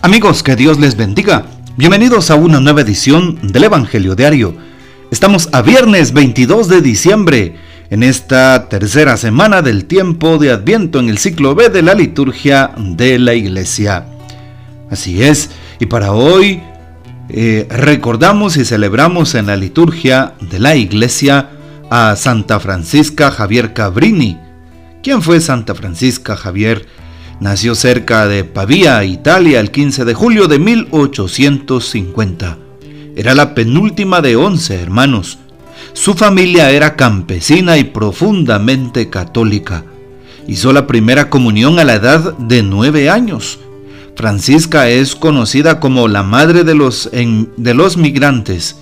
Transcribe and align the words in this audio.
Amigos, 0.00 0.44
que 0.44 0.54
Dios 0.54 0.78
les 0.78 0.96
bendiga. 0.96 1.46
Bienvenidos 1.76 2.30
a 2.30 2.36
una 2.36 2.60
nueva 2.60 2.82
edición 2.82 3.36
del 3.42 3.64
Evangelio 3.64 4.14
Diario. 4.14 4.54
Estamos 5.10 5.48
a 5.50 5.60
viernes 5.60 6.12
22 6.12 6.68
de 6.68 6.80
diciembre, 6.80 7.56
en 7.90 8.04
esta 8.04 8.68
tercera 8.68 9.16
semana 9.16 9.60
del 9.60 9.86
tiempo 9.86 10.38
de 10.38 10.52
Adviento 10.52 11.00
en 11.00 11.08
el 11.08 11.18
ciclo 11.18 11.56
B 11.56 11.68
de 11.68 11.82
la 11.82 11.94
liturgia 11.94 12.70
de 12.76 13.18
la 13.18 13.34
Iglesia. 13.34 14.06
Así 14.88 15.24
es, 15.24 15.50
y 15.80 15.86
para 15.86 16.12
hoy 16.12 16.62
eh, 17.28 17.66
recordamos 17.68 18.56
y 18.56 18.64
celebramos 18.64 19.34
en 19.34 19.46
la 19.46 19.56
liturgia 19.56 20.34
de 20.40 20.60
la 20.60 20.76
Iglesia 20.76 21.50
a 21.90 22.14
Santa 22.14 22.60
Francisca 22.60 23.32
Javier 23.32 23.72
Cabrini. 23.74 24.38
¿Quién 25.02 25.22
fue 25.22 25.40
Santa 25.40 25.74
Francisca 25.74 26.36
Javier? 26.36 26.86
Nació 27.40 27.76
cerca 27.76 28.26
de 28.26 28.42
Pavía, 28.42 29.04
Italia, 29.04 29.60
el 29.60 29.70
15 29.70 30.04
de 30.04 30.12
julio 30.12 30.48
de 30.48 30.58
1850. 30.58 32.58
Era 33.14 33.36
la 33.36 33.54
penúltima 33.54 34.20
de 34.20 34.34
11 34.34 34.74
hermanos. 34.74 35.38
Su 35.92 36.14
familia 36.14 36.72
era 36.72 36.96
campesina 36.96 37.78
y 37.78 37.84
profundamente 37.84 39.08
católica. 39.08 39.84
Hizo 40.48 40.72
la 40.72 40.88
primera 40.88 41.30
comunión 41.30 41.78
a 41.78 41.84
la 41.84 41.94
edad 41.94 42.36
de 42.38 42.64
nueve 42.64 43.08
años. 43.08 43.60
Francisca 44.16 44.88
es 44.88 45.14
conocida 45.14 45.78
como 45.78 46.08
la 46.08 46.24
madre 46.24 46.64
de 46.64 46.74
los, 46.74 47.08
de 47.12 47.74
los 47.74 47.96
migrantes. 47.96 48.80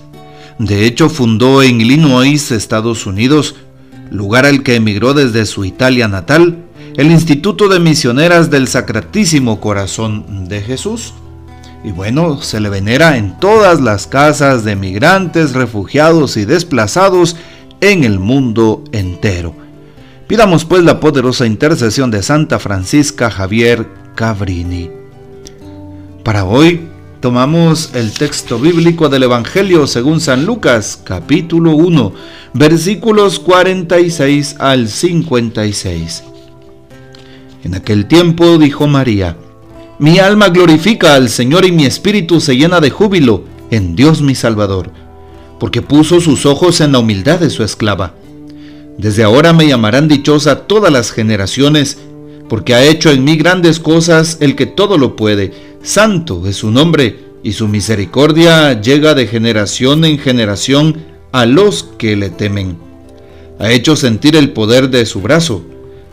De 0.58 0.86
hecho, 0.86 1.10
fundó 1.10 1.62
en 1.62 1.82
Illinois, 1.82 2.52
Estados 2.52 3.04
Unidos, 3.04 3.54
lugar 4.10 4.46
al 4.46 4.62
que 4.62 4.76
emigró 4.76 5.12
desde 5.12 5.44
su 5.44 5.66
Italia 5.66 6.08
natal, 6.08 6.65
el 6.96 7.10
Instituto 7.10 7.68
de 7.68 7.78
Misioneras 7.78 8.50
del 8.50 8.68
Sacratísimo 8.68 9.60
Corazón 9.60 10.48
de 10.48 10.62
Jesús. 10.62 11.12
Y 11.84 11.92
bueno, 11.92 12.40
se 12.40 12.58
le 12.58 12.70
venera 12.70 13.18
en 13.18 13.38
todas 13.38 13.82
las 13.82 14.06
casas 14.06 14.64
de 14.64 14.76
migrantes, 14.76 15.52
refugiados 15.52 16.38
y 16.38 16.46
desplazados 16.46 17.36
en 17.82 18.02
el 18.02 18.18
mundo 18.18 18.82
entero. 18.92 19.54
Pidamos 20.26 20.64
pues 20.64 20.82
la 20.84 20.98
poderosa 20.98 21.46
intercesión 21.46 22.10
de 22.10 22.22
Santa 22.22 22.58
Francisca 22.58 23.30
Javier 23.30 23.86
Cabrini. 24.14 24.90
Para 26.24 26.46
hoy 26.46 26.88
tomamos 27.20 27.90
el 27.94 28.12
texto 28.12 28.58
bíblico 28.58 29.10
del 29.10 29.24
Evangelio 29.24 29.86
según 29.86 30.20
San 30.20 30.46
Lucas, 30.46 30.98
capítulo 31.04 31.72
1, 31.72 32.12
versículos 32.54 33.38
46 33.38 34.56
al 34.58 34.88
56. 34.88 36.24
En 37.66 37.74
aquel 37.74 38.06
tiempo 38.06 38.58
dijo 38.58 38.86
María, 38.86 39.36
Mi 39.98 40.20
alma 40.20 40.50
glorifica 40.50 41.16
al 41.16 41.28
Señor 41.28 41.64
y 41.64 41.72
mi 41.72 41.84
espíritu 41.84 42.40
se 42.40 42.56
llena 42.56 42.78
de 42.78 42.90
júbilo 42.90 43.42
en 43.72 43.96
Dios 43.96 44.22
mi 44.22 44.36
Salvador, 44.36 44.92
porque 45.58 45.82
puso 45.82 46.20
sus 46.20 46.46
ojos 46.46 46.80
en 46.80 46.92
la 46.92 47.00
humildad 47.00 47.40
de 47.40 47.50
su 47.50 47.64
esclava. 47.64 48.14
Desde 48.98 49.24
ahora 49.24 49.52
me 49.52 49.66
llamarán 49.66 50.06
dichosa 50.06 50.68
todas 50.68 50.92
las 50.92 51.10
generaciones, 51.10 51.98
porque 52.48 52.72
ha 52.72 52.84
hecho 52.84 53.10
en 53.10 53.24
mí 53.24 53.34
grandes 53.36 53.80
cosas 53.80 54.38
el 54.38 54.54
que 54.54 54.66
todo 54.66 54.96
lo 54.96 55.16
puede. 55.16 55.52
Santo 55.82 56.46
es 56.46 56.54
su 56.58 56.70
nombre, 56.70 57.18
y 57.42 57.54
su 57.54 57.66
misericordia 57.66 58.80
llega 58.80 59.14
de 59.14 59.26
generación 59.26 60.04
en 60.04 60.20
generación 60.20 60.98
a 61.32 61.46
los 61.46 61.82
que 61.98 62.14
le 62.14 62.30
temen. 62.30 62.78
Ha 63.58 63.72
hecho 63.72 63.96
sentir 63.96 64.36
el 64.36 64.52
poder 64.52 64.88
de 64.88 65.04
su 65.04 65.20
brazo 65.20 65.64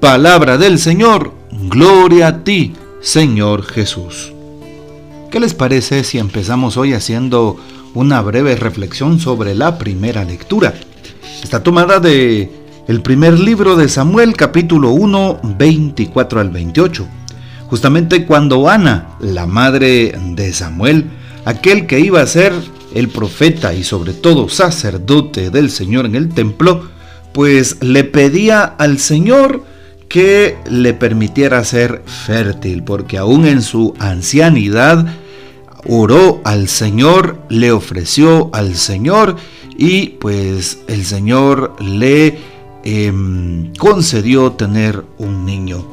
Palabra 0.00 0.56
del 0.56 0.78
Señor, 0.78 1.34
gloria 1.68 2.28
a 2.28 2.42
ti, 2.42 2.72
Señor 3.02 3.64
Jesús. 3.64 4.32
¿Qué 5.30 5.38
les 5.38 5.52
parece 5.52 6.04
si 6.04 6.16
empezamos 6.16 6.78
hoy 6.78 6.94
haciendo 6.94 7.58
una 7.92 8.22
breve 8.22 8.56
reflexión 8.56 9.20
sobre 9.20 9.54
la 9.54 9.76
primera 9.76 10.24
lectura? 10.24 10.72
Está 11.42 11.62
tomada 11.62 12.00
de 12.00 12.50
el 12.88 13.02
primer 13.02 13.38
libro 13.38 13.76
de 13.76 13.90
Samuel, 13.90 14.34
capítulo 14.36 14.88
1, 14.92 15.40
24 15.58 16.40
al 16.40 16.48
28. 16.48 17.06
Justamente 17.68 18.24
cuando 18.24 18.70
Ana, 18.70 19.18
la 19.20 19.46
madre 19.46 20.18
de 20.30 20.54
Samuel, 20.54 21.10
aquel 21.44 21.86
que 21.86 22.00
iba 22.00 22.22
a 22.22 22.26
ser 22.26 22.54
el 22.94 23.10
profeta 23.10 23.74
y 23.74 23.84
sobre 23.84 24.14
todo 24.14 24.48
sacerdote 24.48 25.50
del 25.50 25.70
Señor 25.70 26.06
en 26.06 26.14
el 26.14 26.30
templo, 26.30 26.88
pues 27.34 27.76
le 27.82 28.04
pedía 28.04 28.64
al 28.64 28.98
Señor 28.98 29.68
que 30.10 30.58
le 30.68 30.92
permitiera 30.92 31.62
ser 31.62 32.02
fértil, 32.04 32.82
porque 32.82 33.16
aún 33.16 33.46
en 33.46 33.62
su 33.62 33.94
ancianidad 34.00 35.06
oró 35.86 36.40
al 36.44 36.66
Señor, 36.66 37.38
le 37.48 37.70
ofreció 37.70 38.50
al 38.52 38.74
Señor 38.74 39.36
y 39.78 40.08
pues 40.20 40.80
el 40.88 41.04
Señor 41.04 41.76
le 41.80 42.38
em, 42.82 43.72
concedió 43.74 44.50
tener 44.52 45.04
un 45.18 45.46
niño. 45.46 45.86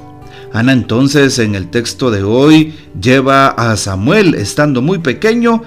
Ana 0.52 0.74
entonces 0.74 1.38
en 1.38 1.54
el 1.54 1.70
texto 1.70 2.10
de 2.10 2.24
hoy 2.24 2.74
lleva 3.00 3.50
a 3.50 3.78
Samuel, 3.78 4.34
estando 4.34 4.82
muy 4.82 4.98
pequeño, 4.98 5.62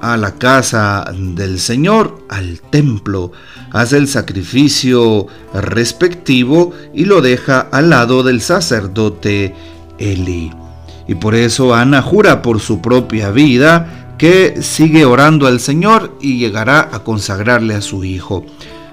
a 0.00 0.16
la 0.16 0.32
casa 0.32 1.04
del 1.14 1.58
Señor, 1.58 2.22
al 2.28 2.60
templo, 2.60 3.32
hace 3.72 3.96
el 3.96 4.08
sacrificio 4.08 5.26
respectivo 5.54 6.72
y 6.94 7.04
lo 7.04 7.20
deja 7.20 7.60
al 7.60 7.90
lado 7.90 8.22
del 8.22 8.40
sacerdote 8.40 9.54
Eli. 9.98 10.52
Y 11.08 11.14
por 11.14 11.34
eso 11.34 11.74
Ana 11.74 12.02
jura 12.02 12.42
por 12.42 12.60
su 12.60 12.80
propia 12.80 13.30
vida 13.30 14.14
que 14.18 14.62
sigue 14.62 15.04
orando 15.04 15.46
al 15.46 15.60
Señor 15.60 16.16
y 16.20 16.38
llegará 16.38 16.88
a 16.92 17.00
consagrarle 17.00 17.74
a 17.74 17.82
su 17.82 18.04
hijo. 18.04 18.44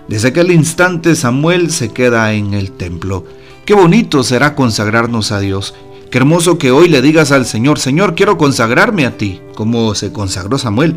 Desde 0.08 0.30
aquel 0.30 0.52
instante 0.52 1.16
Samuel 1.16 1.72
se 1.72 1.90
queda 1.90 2.34
en 2.34 2.53
el 2.53 2.72
templo. 2.72 3.25
Qué 3.66 3.74
bonito 3.74 4.24
será 4.24 4.53
consagrarnos 4.56 5.31
a 5.31 5.40
Dios. 5.40 5.74
Qué 6.13 6.19
hermoso 6.19 6.59
que 6.59 6.69
hoy 6.69 6.90
le 6.90 7.01
digas 7.01 7.31
al 7.31 7.44
Señor, 7.47 7.79
Señor, 7.79 8.13
quiero 8.13 8.38
consagrarme 8.38 9.07
a 9.07 9.18
ti, 9.18 9.41
como 9.56 9.96
se 9.96 10.13
consagró 10.13 10.59
Samuel. 10.59 10.96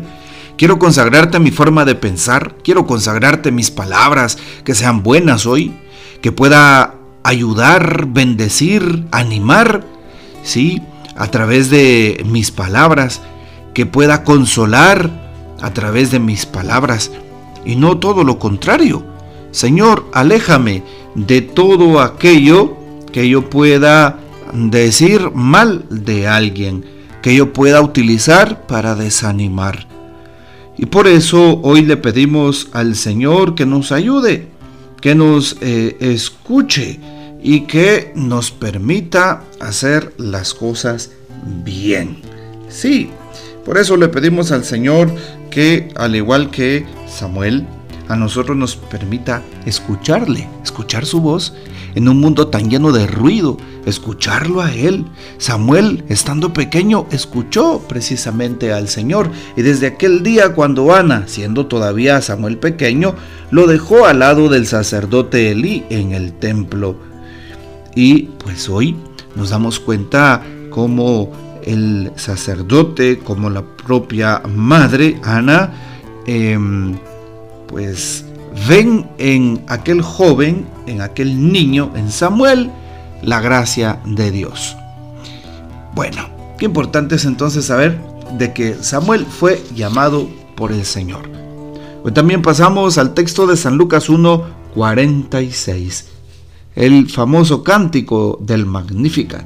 Quiero 0.59 0.77
consagrarte 0.77 1.39
mi 1.39 1.49
forma 1.49 1.85
de 1.85 1.95
pensar, 1.95 2.53
quiero 2.63 2.85
consagrarte 2.85 3.51
mis 3.51 3.71
palabras, 3.71 4.37
que 4.63 4.75
sean 4.75 5.01
buenas 5.01 5.47
hoy, 5.47 5.73
que 6.21 6.31
pueda 6.31 6.93
ayudar, 7.23 8.05
bendecir, 8.09 9.07
animar, 9.09 9.83
sí, 10.43 10.83
a 11.15 11.31
través 11.31 11.71
de 11.71 12.23
mis 12.27 12.51
palabras, 12.51 13.23
que 13.73 13.87
pueda 13.87 14.23
consolar 14.23 15.09
a 15.59 15.73
través 15.73 16.11
de 16.11 16.19
mis 16.19 16.45
palabras, 16.45 17.09
y 17.65 17.75
no 17.75 17.97
todo 17.97 18.23
lo 18.23 18.37
contrario. 18.37 19.03
Señor, 19.49 20.05
aléjame 20.13 20.83
de 21.15 21.41
todo 21.41 22.01
aquello 22.01 22.77
que 23.11 23.27
yo 23.27 23.49
pueda 23.49 24.19
decir 24.53 25.31
mal 25.33 25.85
de 25.89 26.27
alguien 26.27 26.85
que 27.21 27.35
yo 27.35 27.53
pueda 27.53 27.81
utilizar 27.81 28.67
para 28.67 28.95
desanimar. 28.95 29.87
Y 30.77 30.85
por 30.85 31.07
eso 31.07 31.59
hoy 31.61 31.81
le 31.81 31.97
pedimos 31.97 32.69
al 32.71 32.95
Señor 32.95 33.55
que 33.55 33.65
nos 33.65 33.91
ayude, 33.91 34.47
que 35.01 35.15
nos 35.15 35.57
eh, 35.61 35.97
escuche 35.99 36.99
y 37.41 37.61
que 37.61 38.11
nos 38.15 38.51
permita 38.51 39.43
hacer 39.59 40.13
las 40.17 40.53
cosas 40.53 41.11
bien. 41.63 42.17
Sí, 42.69 43.09
por 43.65 43.77
eso 43.77 43.97
le 43.97 44.07
pedimos 44.07 44.51
al 44.51 44.63
Señor 44.63 45.11
que, 45.49 45.89
al 45.95 46.15
igual 46.15 46.51
que 46.51 46.85
Samuel, 47.07 47.65
a 48.07 48.15
nosotros 48.15 48.55
nos 48.55 48.75
permita 48.75 49.41
escucharle, 49.65 50.47
escuchar 50.63 51.05
su 51.05 51.21
voz 51.21 51.53
en 51.95 52.07
un 52.07 52.19
mundo 52.19 52.47
tan 52.47 52.69
lleno 52.69 52.91
de 52.91 53.07
ruido, 53.07 53.57
escucharlo 53.85 54.61
a 54.61 54.73
Él. 54.73 55.05
Samuel, 55.37 56.03
estando 56.09 56.53
pequeño, 56.53 57.07
escuchó 57.11 57.81
precisamente 57.87 58.71
al 58.71 58.87
Señor 58.87 59.29
y 59.55 59.61
desde 59.61 59.87
aquel 59.87 60.23
día 60.23 60.53
cuando 60.53 60.93
Ana, 60.93 61.27
siendo 61.27 61.65
todavía 61.65 62.21
Samuel 62.21 62.57
pequeño, 62.57 63.15
lo 63.51 63.67
dejó 63.67 64.05
al 64.05 64.19
lado 64.19 64.49
del 64.49 64.67
sacerdote 64.67 65.51
Elí 65.51 65.85
en 65.89 66.11
el 66.11 66.33
templo. 66.33 66.95
Y 67.95 68.23
pues 68.43 68.69
hoy 68.69 68.95
nos 69.35 69.49
damos 69.49 69.79
cuenta 69.79 70.43
cómo 70.69 71.31
el 71.63 72.11
sacerdote 72.15 73.19
como 73.19 73.49
la 73.49 73.63
propia 73.63 74.41
madre, 74.47 75.19
Ana, 75.23 75.73
em, 76.25 76.95
pues 77.67 78.25
ven 78.67 79.07
en 79.17 79.63
aquel 79.67 80.01
joven, 80.01 80.67
en 80.87 81.01
aquel 81.01 81.51
niño, 81.51 81.91
en 81.95 82.11
Samuel, 82.11 82.71
la 83.21 83.39
gracia 83.41 83.99
de 84.05 84.31
Dios. 84.31 84.75
Bueno, 85.93 86.29
qué 86.57 86.65
importante 86.65 87.15
es 87.15 87.25
entonces 87.25 87.65
saber 87.65 87.99
de 88.37 88.53
que 88.53 88.75
Samuel 88.75 89.25
fue 89.25 89.63
llamado 89.75 90.27
por 90.55 90.71
el 90.71 90.85
Señor. 90.85 91.29
Hoy 92.03 92.11
también 92.11 92.41
pasamos 92.41 92.97
al 92.97 93.13
texto 93.13 93.47
de 93.47 93.57
San 93.57 93.77
Lucas 93.77 94.09
1, 94.09 94.45
46, 94.75 96.07
el 96.75 97.09
famoso 97.09 97.63
cántico 97.63 98.37
del 98.41 98.65
Magnificat. 98.65 99.45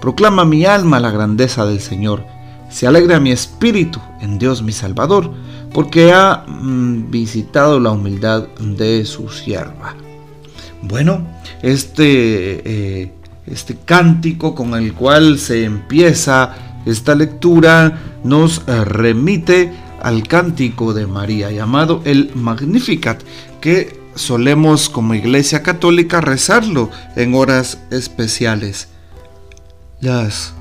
Proclama 0.00 0.44
mi 0.44 0.64
alma 0.66 1.00
la 1.00 1.10
grandeza 1.10 1.64
del 1.64 1.80
Señor. 1.80 2.24
Se 2.70 2.86
alegra 2.86 3.20
mi 3.20 3.30
espíritu 3.30 4.00
en 4.20 4.38
Dios 4.38 4.62
mi 4.62 4.72
Salvador, 4.72 5.32
porque 5.72 6.12
ha 6.12 6.44
mm, 6.46 7.10
visitado 7.10 7.80
la 7.80 7.90
humildad 7.90 8.48
de 8.58 9.04
su 9.04 9.28
sierva. 9.28 9.94
Bueno, 10.82 11.26
este, 11.62 13.02
eh, 13.02 13.12
este 13.46 13.76
cántico 13.84 14.54
con 14.54 14.74
el 14.74 14.94
cual 14.94 15.38
se 15.38 15.64
empieza 15.64 16.54
esta 16.86 17.16
lectura 17.16 17.98
nos 18.22 18.62
eh, 18.68 18.84
remite 18.84 19.72
al 20.00 20.26
cántico 20.26 20.94
de 20.94 21.06
María 21.06 21.50
llamado 21.50 22.00
el 22.04 22.30
Magnificat, 22.34 23.20
que 23.60 24.00
solemos 24.14 24.88
como 24.88 25.14
iglesia 25.14 25.62
católica 25.64 26.20
rezarlo 26.20 26.90
en 27.16 27.34
horas 27.34 27.80
especiales. 27.90 28.88
Las 30.00 30.54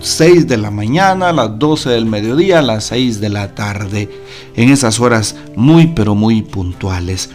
6 0.00 0.46
de 0.46 0.56
la 0.56 0.70
mañana, 0.70 1.32
las 1.32 1.58
12 1.58 1.90
del 1.90 2.06
mediodía, 2.06 2.62
las 2.62 2.84
6 2.84 3.20
de 3.20 3.28
la 3.28 3.54
tarde, 3.54 4.08
en 4.54 4.70
esas 4.70 5.00
horas 5.00 5.36
muy 5.56 5.88
pero 5.88 6.14
muy 6.14 6.42
puntuales. 6.42 7.30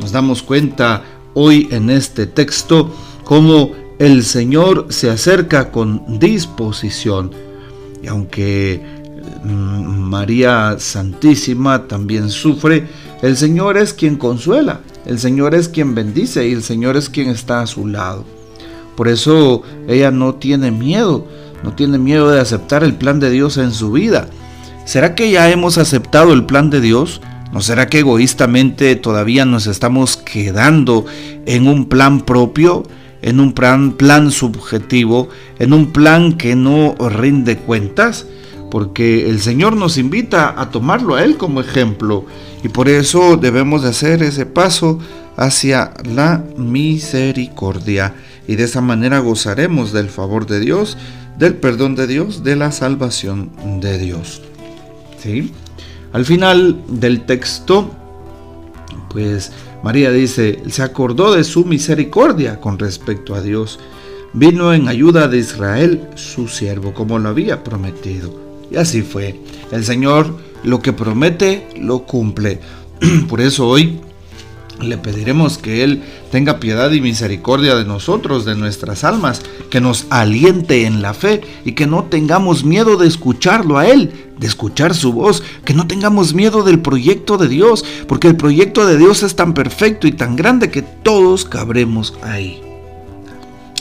Nos 0.00 0.12
damos 0.12 0.42
cuenta 0.42 1.02
hoy 1.34 1.68
en 1.70 1.90
este 1.90 2.26
texto 2.26 2.94
cómo 3.24 3.72
el 3.98 4.24
Señor 4.24 4.86
se 4.90 5.10
acerca 5.10 5.70
con 5.70 6.18
disposición. 6.18 7.30
Y 8.02 8.08
aunque 8.08 8.82
mm, 9.44 9.48
María 9.48 10.76
Santísima 10.78 11.86
también 11.86 12.30
sufre, 12.30 12.86
el 13.22 13.36
Señor 13.36 13.76
es 13.78 13.94
quien 13.94 14.16
consuela, 14.16 14.80
el 15.06 15.18
Señor 15.18 15.54
es 15.54 15.68
quien 15.68 15.94
bendice 15.94 16.46
y 16.46 16.52
el 16.52 16.62
Señor 16.62 16.96
es 16.96 17.08
quien 17.08 17.30
está 17.30 17.60
a 17.60 17.66
su 17.66 17.86
lado. 17.86 18.24
Por 18.96 19.08
eso 19.08 19.62
ella 19.88 20.10
no 20.10 20.34
tiene 20.34 20.70
miedo, 20.70 21.26
no 21.64 21.72
tiene 21.72 21.98
miedo 21.98 22.30
de 22.30 22.40
aceptar 22.40 22.84
el 22.84 22.94
plan 22.94 23.18
de 23.18 23.30
Dios 23.30 23.56
en 23.56 23.72
su 23.72 23.90
vida. 23.90 24.28
¿Será 24.84 25.14
que 25.14 25.30
ya 25.30 25.50
hemos 25.50 25.78
aceptado 25.78 26.34
el 26.34 26.44
plan 26.44 26.68
de 26.68 26.82
Dios? 26.82 27.22
¿No 27.52 27.62
será 27.62 27.86
que 27.86 28.00
egoístamente 28.00 28.94
todavía 28.96 29.46
nos 29.46 29.66
estamos 29.66 30.18
quedando 30.18 31.06
en 31.46 31.66
un 31.66 31.86
plan 31.86 32.20
propio, 32.20 32.82
en 33.22 33.40
un 33.40 33.54
plan, 33.54 33.92
plan 33.92 34.30
subjetivo, 34.30 35.30
en 35.58 35.72
un 35.72 35.90
plan 35.90 36.34
que 36.34 36.54
no 36.54 36.94
rinde 36.98 37.56
cuentas? 37.56 38.26
Porque 38.70 39.30
el 39.30 39.40
Señor 39.40 39.74
nos 39.76 39.96
invita 39.96 40.60
a 40.60 40.70
tomarlo 40.70 41.14
a 41.14 41.24
Él 41.24 41.38
como 41.38 41.60
ejemplo 41.60 42.26
y 42.62 42.68
por 42.68 42.88
eso 42.88 43.36
debemos 43.36 43.82
de 43.82 43.90
hacer 43.90 44.22
ese 44.22 44.46
paso 44.46 44.98
hacia 45.36 45.92
la 46.04 46.44
misericordia 46.56 48.14
y 48.46 48.56
de 48.56 48.64
esa 48.64 48.80
manera 48.80 49.18
gozaremos 49.18 49.92
del 49.92 50.08
favor 50.08 50.46
de 50.46 50.60
Dios, 50.60 50.96
del 51.38 51.54
perdón 51.54 51.94
de 51.96 52.06
Dios, 52.06 52.44
de 52.44 52.56
la 52.56 52.72
salvación 52.72 53.50
de 53.80 53.98
Dios. 53.98 54.42
¿Sí? 55.22 55.52
Al 56.12 56.24
final 56.24 56.82
del 56.88 57.24
texto, 57.26 57.90
pues 59.10 59.50
María 59.82 60.10
dice, 60.12 60.62
se 60.68 60.82
acordó 60.82 61.34
de 61.34 61.44
su 61.44 61.64
misericordia 61.64 62.60
con 62.60 62.78
respecto 62.78 63.34
a 63.34 63.40
Dios. 63.40 63.80
Vino 64.32 64.72
en 64.72 64.88
ayuda 64.88 65.28
de 65.28 65.38
Israel, 65.38 66.08
su 66.14 66.48
siervo, 66.48 66.92
como 66.92 67.18
lo 67.18 67.28
había 67.28 67.62
prometido. 67.64 68.34
Y 68.70 68.76
así 68.76 69.02
fue. 69.02 69.40
El 69.70 69.84
Señor 69.84 70.34
lo 70.64 70.80
que 70.80 70.92
promete, 70.92 71.68
lo 71.78 72.00
cumple. 72.00 72.60
Por 73.28 73.40
eso 73.40 73.68
hoy 73.68 74.00
le 74.80 74.98
pediremos 74.98 75.58
que 75.58 75.84
Él 75.84 76.02
tenga 76.30 76.58
piedad 76.58 76.90
y 76.90 77.00
misericordia 77.00 77.76
de 77.76 77.84
nosotros, 77.84 78.44
de 78.44 78.56
nuestras 78.56 79.04
almas, 79.04 79.42
que 79.70 79.80
nos 79.80 80.06
aliente 80.10 80.86
en 80.86 81.02
la 81.02 81.14
fe 81.14 81.42
y 81.64 81.72
que 81.72 81.86
no 81.86 82.04
tengamos 82.04 82.64
miedo 82.64 82.96
de 82.96 83.06
escucharlo 83.06 83.78
a 83.78 83.86
Él, 83.86 84.12
de 84.38 84.46
escuchar 84.46 84.94
su 84.94 85.12
voz, 85.12 85.42
que 85.64 85.74
no 85.74 85.86
tengamos 85.86 86.34
miedo 86.34 86.62
del 86.62 86.80
proyecto 86.80 87.38
de 87.38 87.48
Dios, 87.48 87.84
porque 88.08 88.28
el 88.28 88.36
proyecto 88.36 88.86
de 88.86 88.98
Dios 88.98 89.22
es 89.22 89.36
tan 89.36 89.54
perfecto 89.54 90.06
y 90.06 90.12
tan 90.12 90.36
grande 90.36 90.70
que 90.70 90.82
todos 90.82 91.44
cabremos 91.44 92.14
ahí. 92.22 92.60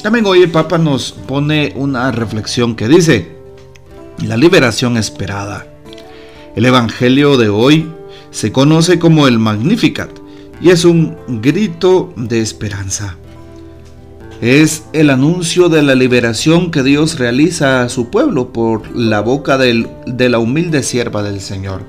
También 0.02 0.26
hoy 0.26 0.44
el 0.44 0.52
Papa 0.52 0.78
nos 0.78 1.12
pone 1.12 1.74
una 1.76 2.12
reflexión 2.12 2.76
que 2.76 2.88
dice, 2.88 3.38
la 4.26 4.38
liberación 4.38 4.98
esperada. 4.98 5.66
El 6.56 6.66
Evangelio 6.66 7.38
de 7.38 7.50
hoy 7.50 7.90
se 8.30 8.52
conoce 8.52 9.00
como 9.00 9.28
el 9.28 9.40
Magnificat 9.40 10.23
y 10.62 10.70
es 10.70 10.86
un 10.86 11.16
grito 11.42 12.14
de 12.16 12.42
esperanza. 12.42 13.18
Es 14.42 14.84
el 14.92 15.10
anuncio 15.10 15.70
de 15.70 15.84
la 15.84 15.96
liberación 15.96 16.70
que 16.70 16.84
Dios 16.84 17.18
realiza 17.18 17.84
a 17.84 17.90
su 17.90 18.10
pueblo 18.10 18.52
por 18.52 18.96
la 18.96 19.22
boca 19.22 19.58
de 19.58 20.30
la 20.30 20.40
humilde 20.40 20.84
sierva 20.84 21.24
del 21.24 21.40
Señor. 21.40 21.84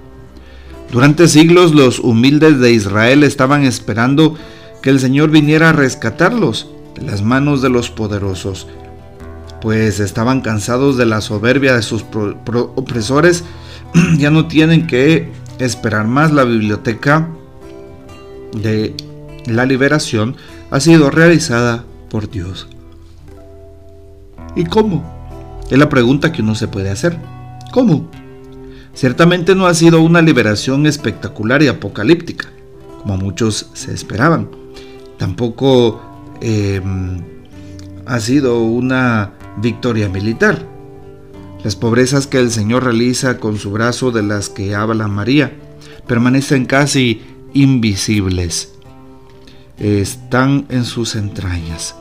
Durante 0.92 1.26
siglos 1.26 1.74
los 1.74 1.98
humildes 1.98 2.60
de 2.60 2.72
Israel 2.72 3.24
estaban 3.24 3.64
esperando 3.64 4.36
que 4.82 4.90
el 4.90 5.00
Señor 5.00 5.30
viniera 5.30 5.70
a 5.70 5.72
rescatarlos 5.72 6.68
de 6.94 7.02
las 7.02 7.22
manos 7.22 7.62
de 7.62 7.70
los 7.70 7.90
poderosos, 7.90 8.68
pues 9.60 9.98
estaban 9.98 10.40
cansados 10.40 10.96
de 10.96 11.06
la 11.06 11.20
soberbia 11.20 11.74
de 11.74 11.82
sus 11.82 12.04
opresores, 12.76 13.42
ya 14.18 14.30
no 14.30 14.46
tienen 14.46 14.86
que 14.86 15.32
esperar 15.58 16.06
más 16.06 16.32
la 16.32 16.44
biblioteca 16.44 17.28
de 18.54 18.94
la 19.46 19.66
liberación 19.66 20.36
ha 20.70 20.80
sido 20.80 21.10
realizada 21.10 21.84
por 22.08 22.30
Dios. 22.30 22.68
¿Y 24.56 24.64
cómo? 24.64 25.04
Es 25.70 25.78
la 25.78 25.88
pregunta 25.88 26.32
que 26.32 26.42
uno 26.42 26.54
se 26.54 26.68
puede 26.68 26.90
hacer. 26.90 27.18
¿Cómo? 27.72 28.08
Ciertamente 28.94 29.54
no 29.54 29.66
ha 29.66 29.74
sido 29.74 30.00
una 30.00 30.22
liberación 30.22 30.86
espectacular 30.86 31.62
y 31.62 31.68
apocalíptica, 31.68 32.48
como 33.02 33.16
muchos 33.16 33.70
se 33.72 33.92
esperaban. 33.92 34.48
Tampoco 35.18 36.00
em, 36.40 37.20
ha 38.06 38.20
sido 38.20 38.62
una 38.62 39.32
victoria 39.56 40.08
militar. 40.08 40.64
Las 41.64 41.74
pobrezas 41.76 42.26
que 42.26 42.38
el 42.38 42.50
Señor 42.50 42.84
realiza 42.84 43.38
con 43.38 43.58
su 43.58 43.72
brazo 43.72 44.12
de 44.12 44.22
las 44.22 44.48
que 44.48 44.74
habla 44.74 45.08
María 45.08 45.52
permanecen 46.06 46.66
casi 46.66 47.22
invisibles. 47.54 48.74
Están 49.78 50.66
en 50.68 50.84
sus 50.84 51.16
entrañas. 51.16 51.96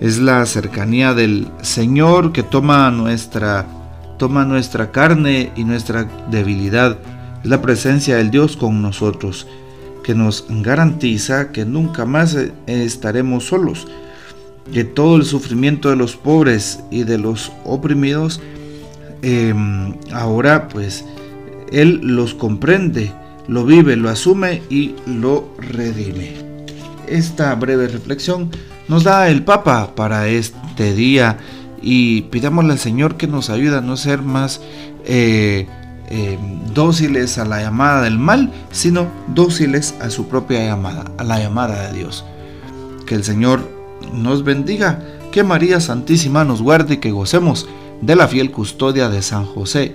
Es 0.00 0.18
la 0.18 0.44
cercanía 0.46 1.14
del 1.14 1.48
Señor 1.62 2.32
que 2.32 2.42
toma 2.42 2.90
nuestra 2.90 3.66
toma 4.18 4.44
nuestra 4.44 4.92
carne 4.92 5.52
y 5.56 5.64
nuestra 5.64 6.08
debilidad. 6.30 6.98
Es 7.42 7.50
la 7.50 7.60
presencia 7.60 8.16
del 8.16 8.30
Dios 8.30 8.56
con 8.56 8.80
nosotros 8.80 9.46
que 10.02 10.14
nos 10.14 10.46
garantiza 10.48 11.50
que 11.50 11.64
nunca 11.64 12.04
más 12.04 12.36
estaremos 12.66 13.44
solos, 13.44 13.88
que 14.72 14.84
todo 14.84 15.16
el 15.16 15.24
sufrimiento 15.24 15.90
de 15.90 15.96
los 15.96 16.16
pobres 16.16 16.80
y 16.90 17.02
de 17.02 17.18
los 17.18 17.52
oprimidos, 17.64 18.40
em, 19.22 19.94
ahora 20.12 20.68
pues 20.68 21.04
Él 21.72 22.00
los 22.02 22.34
comprende 22.34 23.12
lo 23.48 23.64
vive, 23.64 23.96
lo 23.96 24.08
asume 24.08 24.62
y 24.70 24.94
lo 25.06 25.54
redime. 25.58 26.34
Esta 27.06 27.54
breve 27.54 27.88
reflexión 27.88 28.50
nos 28.88 29.04
da 29.04 29.28
el 29.28 29.44
Papa 29.44 29.94
para 29.94 30.28
este 30.28 30.94
día 30.94 31.38
y 31.82 32.22
pidámosle 32.22 32.72
al 32.72 32.78
Señor 32.78 33.16
que 33.16 33.26
nos 33.26 33.50
ayude 33.50 33.78
a 33.78 33.80
no 33.80 33.96
ser 33.96 34.22
más 34.22 34.60
eh, 35.04 35.66
eh, 36.08 36.38
dóciles 36.74 37.38
a 37.38 37.44
la 37.44 37.60
llamada 37.62 38.02
del 38.02 38.18
mal, 38.18 38.52
sino 38.72 39.08
dóciles 39.28 39.94
a 40.00 40.10
su 40.10 40.28
propia 40.28 40.64
llamada, 40.64 41.04
a 41.18 41.24
la 41.24 41.38
llamada 41.38 41.88
de 41.88 41.98
Dios. 41.98 42.24
Que 43.06 43.14
el 43.14 43.24
Señor 43.24 43.68
nos 44.12 44.42
bendiga, 44.42 45.00
que 45.30 45.44
María 45.44 45.80
Santísima 45.80 46.44
nos 46.44 46.62
guarde 46.62 46.94
y 46.94 46.98
que 46.98 47.12
gocemos 47.12 47.68
de 48.00 48.16
la 48.16 48.28
fiel 48.28 48.50
custodia 48.50 49.08
de 49.08 49.22
San 49.22 49.46
José 49.46 49.94